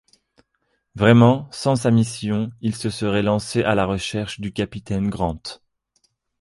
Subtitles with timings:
[0.95, 5.43] Vraiment, sans sa mission, il se serait lancé à la recherche du capitaine Grant!